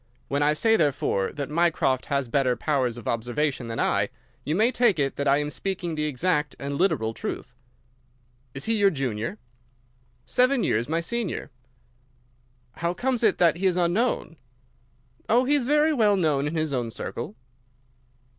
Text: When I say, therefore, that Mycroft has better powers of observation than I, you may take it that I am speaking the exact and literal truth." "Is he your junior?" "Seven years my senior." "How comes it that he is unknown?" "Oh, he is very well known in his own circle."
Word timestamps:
When 0.29 0.41
I 0.41 0.53
say, 0.53 0.77
therefore, 0.77 1.31
that 1.33 1.47
Mycroft 1.51 2.05
has 2.07 2.27
better 2.27 2.55
powers 2.55 2.97
of 2.97 3.07
observation 3.07 3.67
than 3.67 3.79
I, 3.79 4.09
you 4.43 4.55
may 4.55 4.71
take 4.71 4.97
it 4.97 5.15
that 5.15 5.27
I 5.27 5.37
am 5.37 5.51
speaking 5.51 5.93
the 5.93 6.05
exact 6.05 6.55
and 6.57 6.75
literal 6.75 7.13
truth." 7.13 7.53
"Is 8.55 8.65
he 8.65 8.77
your 8.79 8.89
junior?" 8.89 9.37
"Seven 10.25 10.63
years 10.63 10.89
my 10.89 11.01
senior." 11.01 11.51
"How 12.77 12.95
comes 12.95 13.21
it 13.21 13.37
that 13.37 13.57
he 13.57 13.67
is 13.67 13.77
unknown?" 13.77 14.37
"Oh, 15.29 15.45
he 15.45 15.53
is 15.53 15.67
very 15.67 15.93
well 15.93 16.15
known 16.15 16.47
in 16.47 16.55
his 16.55 16.73
own 16.73 16.89
circle." 16.89 17.35